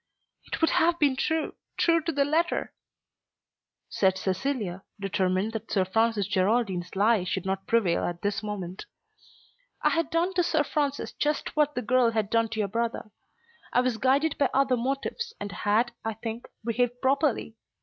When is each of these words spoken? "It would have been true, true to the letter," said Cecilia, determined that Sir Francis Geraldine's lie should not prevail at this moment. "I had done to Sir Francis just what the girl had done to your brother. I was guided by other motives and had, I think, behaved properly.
"It 0.45 0.61
would 0.61 0.71
have 0.71 0.97
been 0.97 1.15
true, 1.15 1.53
true 1.77 2.01
to 2.05 2.11
the 2.11 2.25
letter," 2.25 2.73
said 3.87 4.17
Cecilia, 4.17 4.81
determined 4.99 5.51
that 5.53 5.69
Sir 5.71 5.85
Francis 5.85 6.25
Geraldine's 6.25 6.95
lie 6.95 7.23
should 7.23 7.45
not 7.45 7.67
prevail 7.67 8.03
at 8.05 8.23
this 8.23 8.41
moment. 8.41 8.87
"I 9.83 9.89
had 9.91 10.09
done 10.09 10.33
to 10.33 10.41
Sir 10.41 10.63
Francis 10.63 11.11
just 11.13 11.55
what 11.55 11.75
the 11.75 11.83
girl 11.83 12.09
had 12.09 12.31
done 12.31 12.49
to 12.49 12.59
your 12.59 12.67
brother. 12.67 13.11
I 13.71 13.81
was 13.81 13.97
guided 13.97 14.39
by 14.39 14.49
other 14.55 14.75
motives 14.75 15.35
and 15.39 15.51
had, 15.51 15.91
I 16.03 16.15
think, 16.15 16.47
behaved 16.65 16.99
properly. 16.99 17.55